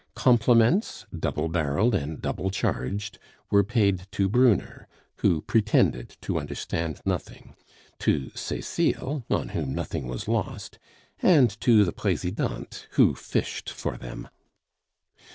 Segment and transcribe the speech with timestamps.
[0.15, 3.19] Compliments, double barreled and double charged,
[3.51, 7.53] were paid to Brunner (who pretended to understand nothing);
[7.99, 10.79] to Cecile, on whom nothing was lost;
[11.21, 14.27] and to the Presidente, who fished for them.